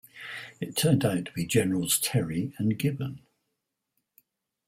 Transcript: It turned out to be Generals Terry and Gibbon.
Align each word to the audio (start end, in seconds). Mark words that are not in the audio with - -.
It 0.59 0.75
turned 0.75 1.05
out 1.05 1.25
to 1.25 1.31
be 1.33 1.45
Generals 1.45 1.99
Terry 1.99 2.55
and 2.57 2.75
Gibbon. 2.75 3.21